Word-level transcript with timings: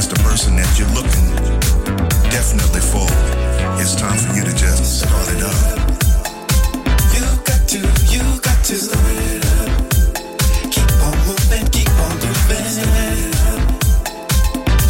that's 0.00 0.18
the 0.18 0.22
person 0.26 0.56
that 0.56 0.78
you're 0.78 0.88
looking 0.96 1.28
definitely 2.32 2.80
for, 2.80 3.04
it's 3.78 3.94
time 3.94 4.16
for 4.16 4.34
you 4.34 4.42
to 4.44 4.56
just 4.56 5.00
start 5.00 5.28
it 5.28 5.42
up. 5.44 5.76
You 7.12 7.20
got 7.44 7.68
to, 7.68 7.78
you 8.08 8.24
got 8.40 8.64
to 8.64 8.76
start 8.76 9.04
it 9.28 9.44
up. 9.60 9.92
Keep 10.72 10.90
on 11.04 11.16
moving, 11.28 11.66
keep 11.68 11.92
on 12.00 12.16
moving. 12.16 12.64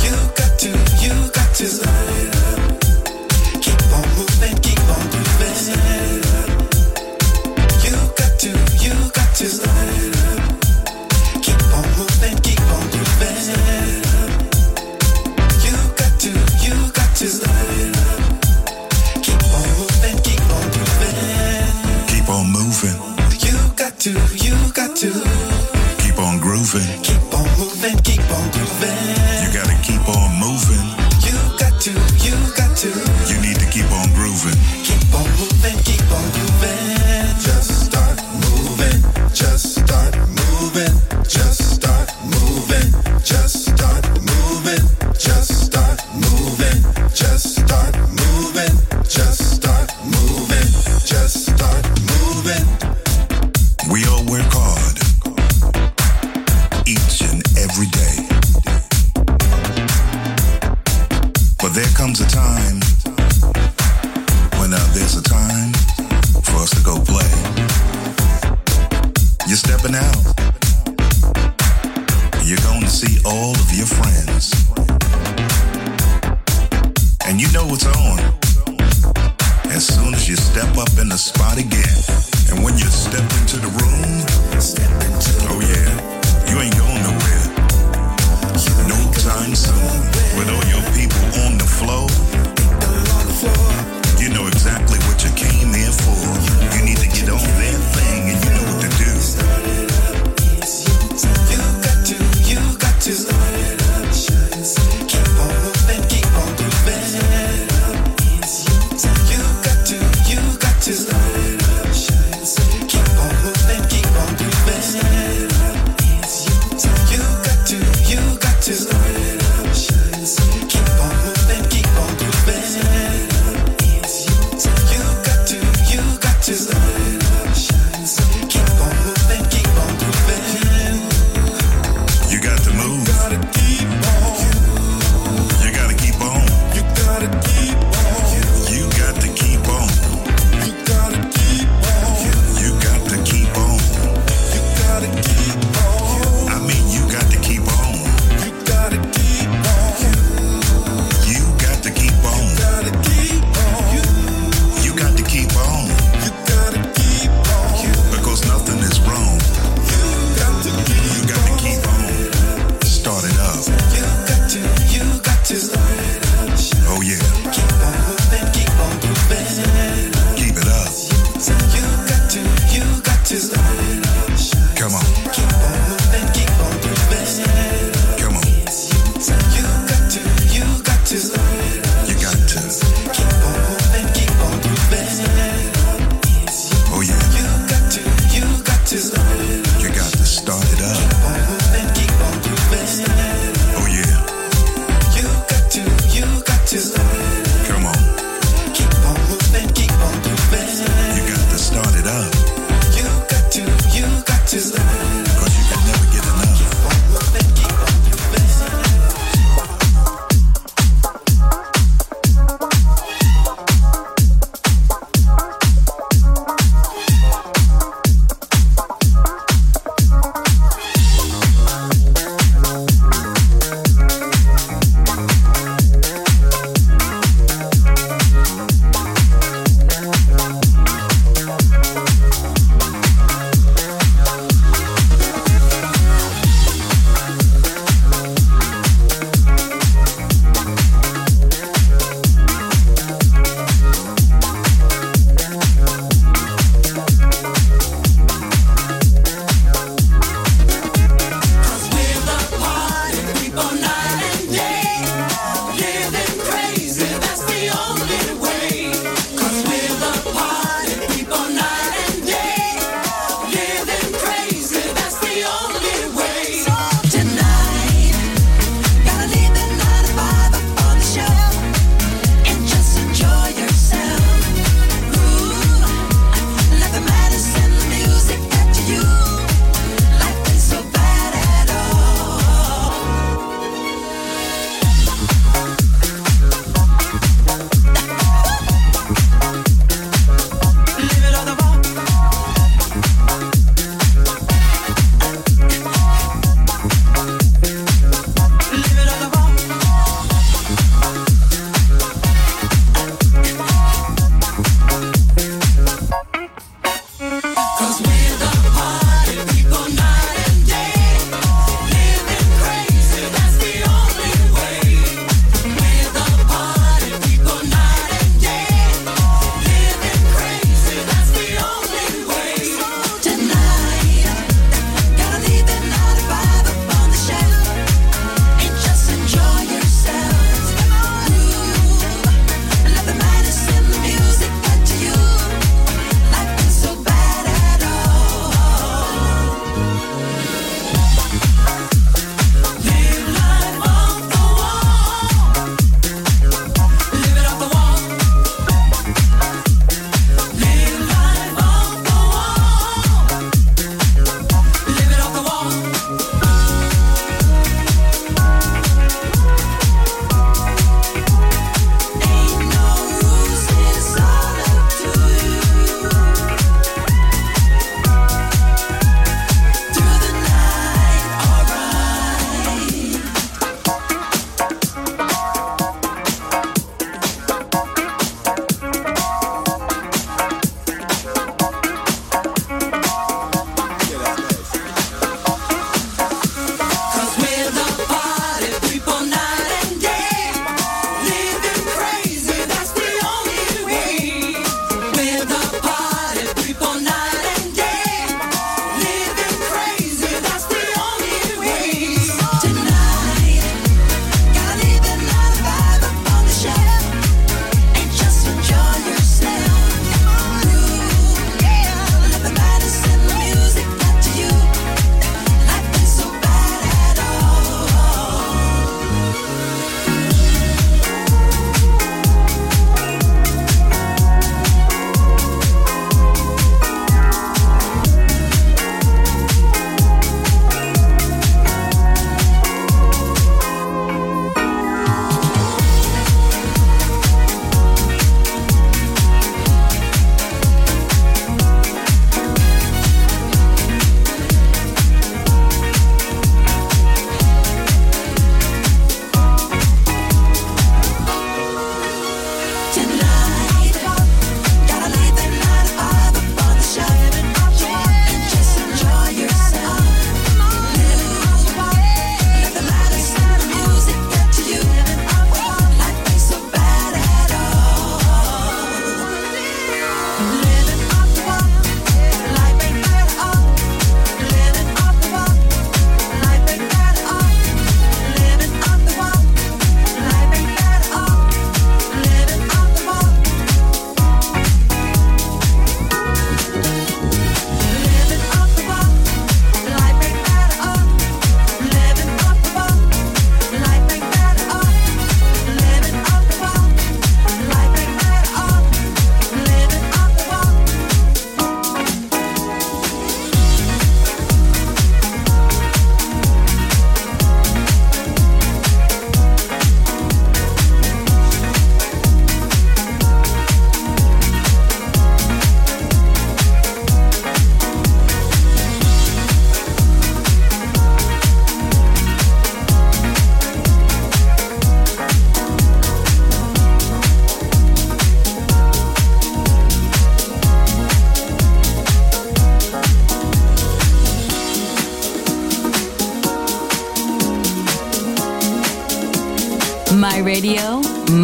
You 0.05 0.15
got 0.39 0.53
to, 0.61 0.71
you 1.03 1.15
got 1.33 1.57
to 1.57 1.67
start 1.67 2.09
it 2.09 2.15
up. 2.15 2.20
keep 25.99 26.19
on 26.19 26.39
grooving, 26.39 27.03
keep 27.03 27.35
on 27.35 27.59
moving, 27.59 27.97
keep 28.03 28.21
on 28.31 28.51
grooving. 28.51 29.20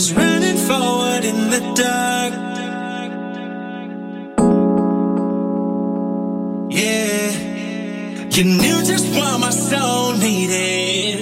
just 0.00 0.16
running 0.16 0.56
forward 0.56 1.24
in 1.26 1.50
the 1.50 1.60
dark. 1.76 2.32
Yeah, 6.70 7.30
you 8.30 8.44
knew 8.44 8.82
just 8.82 9.06
what 9.14 9.40
my 9.40 9.50
soul 9.50 10.14
needed. 10.16 11.18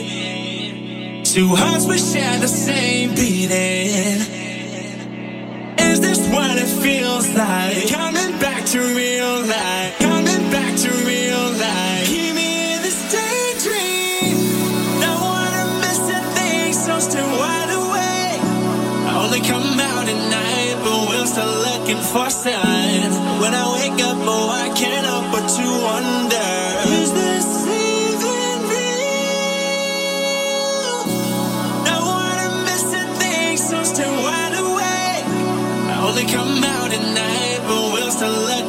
Two 1.25 1.57
hearts 1.57 1.87
we 1.89 1.99
share 1.99 2.39
the 2.39 2.47
same. 2.47 2.88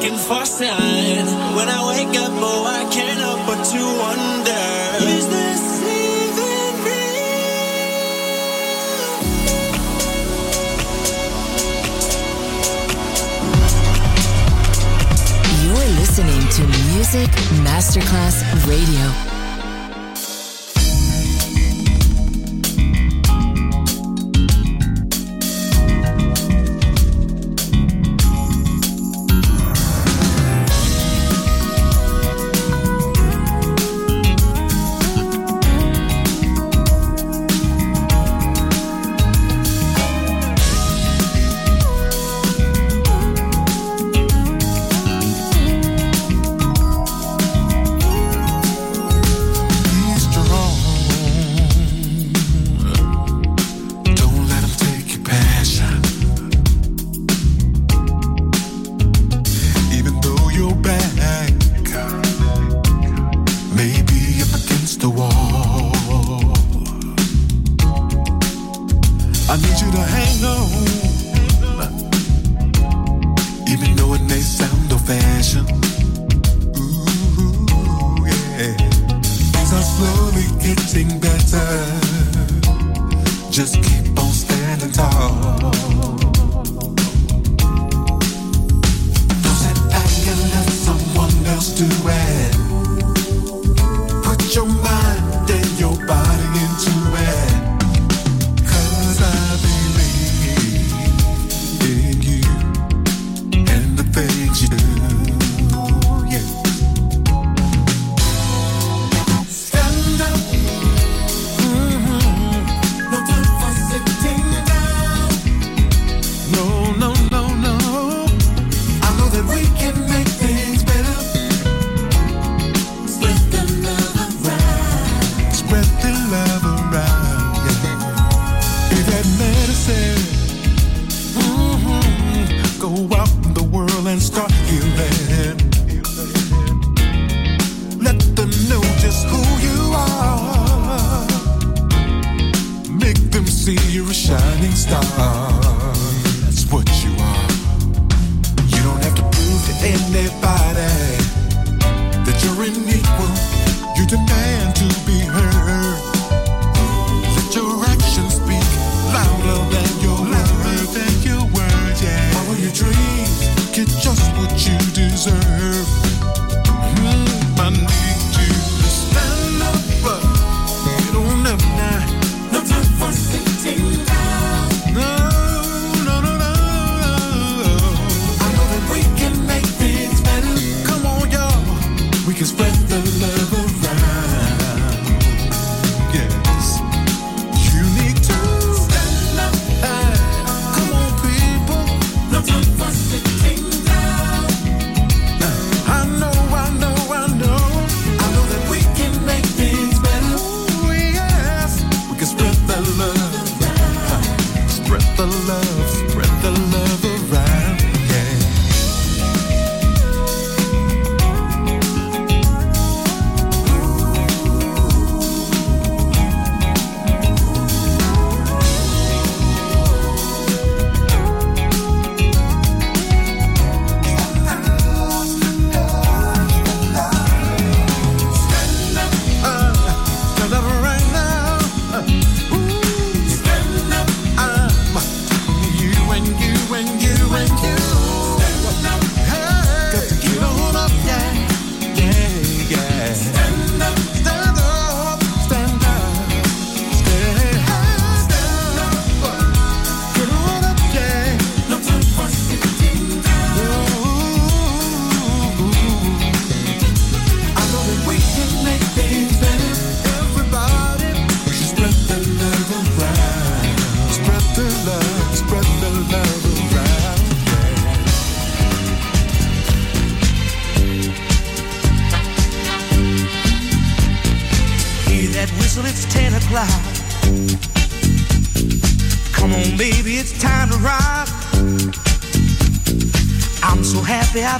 looking 0.09 0.25
for. 0.25 0.39
When 1.55 1.67
I 1.69 1.87
wake 1.87 2.17
up, 2.17 2.31
oh, 2.33 2.65
I 2.65 2.83
can't 2.91 3.19
help 3.19 3.45
but 3.45 3.63
to 3.63 3.79
wonder. 3.99 4.51
Is 5.07 5.27
this 5.27 5.81
even 5.81 6.83
real? 6.85 7.29
You're 15.63 15.89
listening 15.99 16.43
to 16.57 16.61
Music 16.93 17.29
Masterclass 17.63 18.43
Radio. 18.67 19.38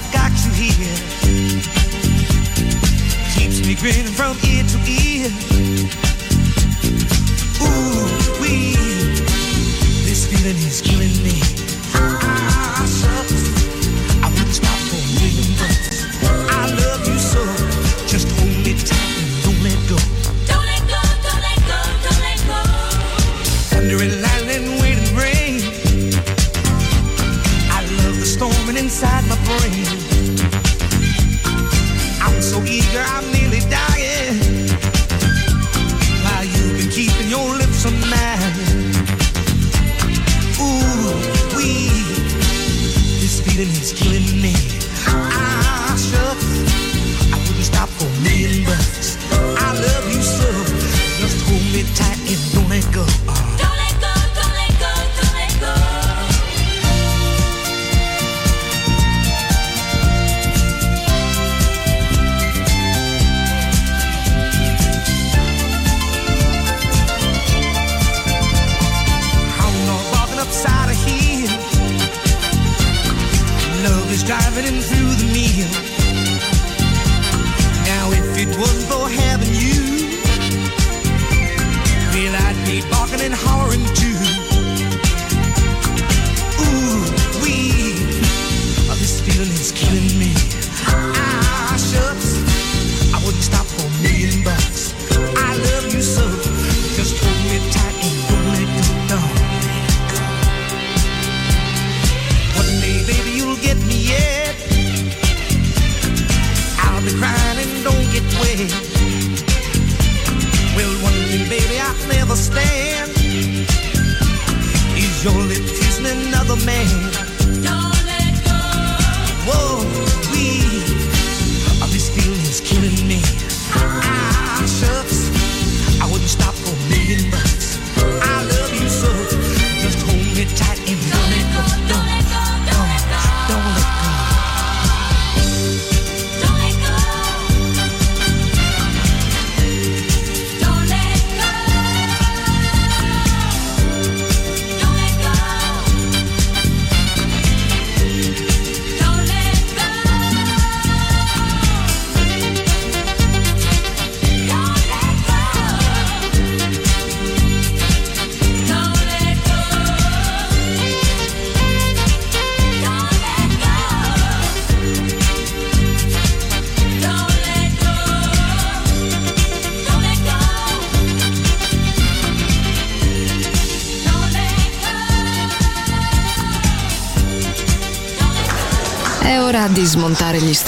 I've 0.02 0.14
got 0.14 0.32
you 0.46 0.52
here 0.52 1.60
keeps 3.36 3.66
me 3.68 3.76
grinning 3.76 4.12
from 4.14 4.38
ear 4.50 4.64
to 4.64 4.92
ear. 4.92 5.09